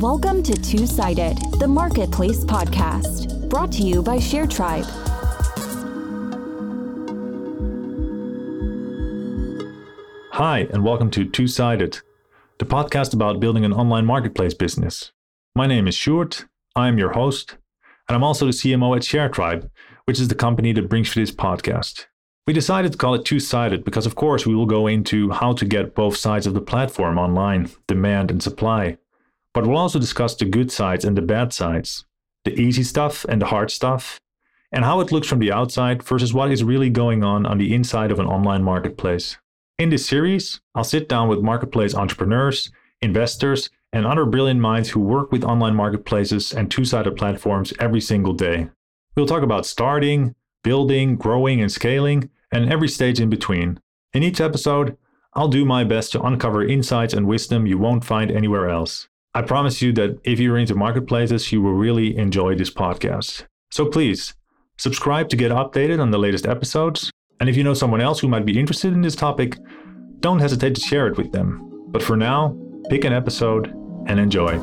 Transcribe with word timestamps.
Welcome 0.00 0.42
to 0.42 0.52
Two 0.52 0.86
Sided, 0.86 1.38
the 1.58 1.66
Marketplace 1.66 2.44
Podcast, 2.44 3.48
brought 3.48 3.72
to 3.72 3.82
you 3.82 4.02
by 4.02 4.18
ShareTribe. 4.18 4.84
Hi, 10.32 10.68
and 10.70 10.84
welcome 10.84 11.10
to 11.12 11.24
Two 11.24 11.46
Sided, 11.46 12.00
the 12.58 12.66
podcast 12.66 13.14
about 13.14 13.40
building 13.40 13.64
an 13.64 13.72
online 13.72 14.04
marketplace 14.04 14.52
business. 14.52 15.12
My 15.54 15.66
name 15.66 15.88
is 15.88 15.96
Sjoerd, 15.96 16.44
I 16.74 16.88
am 16.88 16.98
your 16.98 17.14
host, 17.14 17.56
and 18.06 18.14
I'm 18.14 18.22
also 18.22 18.44
the 18.44 18.52
CMO 18.52 18.94
at 18.96 19.02
ShareTribe, 19.02 19.70
which 20.04 20.20
is 20.20 20.28
the 20.28 20.34
company 20.34 20.74
that 20.74 20.90
brings 20.90 21.16
you 21.16 21.22
this 21.24 21.34
podcast. 21.34 22.04
We 22.46 22.52
decided 22.52 22.92
to 22.92 22.98
call 22.98 23.14
it 23.14 23.24
two 23.24 23.40
sided 23.40 23.82
because, 23.82 24.04
of 24.04 24.14
course, 24.14 24.44
we 24.44 24.54
will 24.54 24.66
go 24.66 24.88
into 24.88 25.30
how 25.30 25.54
to 25.54 25.64
get 25.64 25.94
both 25.94 26.18
sides 26.18 26.46
of 26.46 26.52
the 26.52 26.60
platform 26.60 27.16
online 27.16 27.70
demand 27.86 28.30
and 28.30 28.42
supply. 28.42 28.98
But 29.56 29.66
we'll 29.66 29.78
also 29.78 29.98
discuss 29.98 30.34
the 30.34 30.44
good 30.44 30.70
sides 30.70 31.02
and 31.02 31.16
the 31.16 31.22
bad 31.22 31.50
sides, 31.50 32.04
the 32.44 32.52
easy 32.60 32.82
stuff 32.82 33.24
and 33.24 33.40
the 33.40 33.46
hard 33.46 33.70
stuff, 33.70 34.20
and 34.70 34.84
how 34.84 35.00
it 35.00 35.10
looks 35.10 35.28
from 35.28 35.38
the 35.38 35.50
outside 35.50 36.02
versus 36.02 36.34
what 36.34 36.52
is 36.52 36.62
really 36.62 36.90
going 36.90 37.24
on 37.24 37.46
on 37.46 37.56
the 37.56 37.74
inside 37.74 38.10
of 38.10 38.20
an 38.20 38.26
online 38.26 38.62
marketplace. 38.62 39.38
In 39.78 39.88
this 39.88 40.04
series, 40.04 40.60
I'll 40.74 40.84
sit 40.84 41.08
down 41.08 41.30
with 41.30 41.40
marketplace 41.40 41.94
entrepreneurs, 41.94 42.70
investors, 43.00 43.70
and 43.94 44.04
other 44.04 44.26
brilliant 44.26 44.60
minds 44.60 44.90
who 44.90 45.00
work 45.00 45.32
with 45.32 45.42
online 45.42 45.74
marketplaces 45.74 46.52
and 46.52 46.70
two 46.70 46.84
sided 46.84 47.16
platforms 47.16 47.72
every 47.80 48.02
single 48.02 48.34
day. 48.34 48.68
We'll 49.16 49.24
talk 49.24 49.42
about 49.42 49.64
starting, 49.64 50.34
building, 50.64 51.16
growing, 51.16 51.62
and 51.62 51.72
scaling 51.72 52.28
and 52.52 52.70
every 52.70 52.88
stage 52.88 53.20
in 53.20 53.30
between. 53.30 53.80
In 54.12 54.22
each 54.22 54.38
episode, 54.38 54.98
I'll 55.32 55.48
do 55.48 55.64
my 55.64 55.82
best 55.82 56.12
to 56.12 56.20
uncover 56.20 56.62
insights 56.62 57.14
and 57.14 57.26
wisdom 57.26 57.66
you 57.66 57.78
won't 57.78 58.04
find 58.04 58.30
anywhere 58.30 58.68
else. 58.68 59.08
I 59.36 59.42
promise 59.42 59.82
you 59.82 59.92
that 59.92 60.18
if 60.24 60.40
you're 60.40 60.56
into 60.56 60.74
marketplaces, 60.74 61.52
you 61.52 61.60
will 61.60 61.74
really 61.74 62.16
enjoy 62.16 62.54
this 62.54 62.70
podcast. 62.70 63.44
So 63.70 63.84
please, 63.84 64.32
subscribe 64.78 65.28
to 65.28 65.36
get 65.36 65.52
updated 65.52 66.00
on 66.00 66.10
the 66.10 66.18
latest 66.18 66.46
episodes. 66.46 67.10
And 67.38 67.46
if 67.46 67.54
you 67.54 67.62
know 67.62 67.74
someone 67.74 68.00
else 68.00 68.18
who 68.18 68.28
might 68.28 68.46
be 68.46 68.58
interested 68.58 68.94
in 68.94 69.02
this 69.02 69.14
topic, 69.14 69.58
don't 70.20 70.38
hesitate 70.38 70.74
to 70.76 70.80
share 70.80 71.06
it 71.06 71.18
with 71.18 71.32
them. 71.32 71.84
But 71.88 72.02
for 72.02 72.16
now, 72.16 72.56
pick 72.88 73.04
an 73.04 73.12
episode 73.12 73.66
and 74.06 74.18
enjoy. 74.18 74.58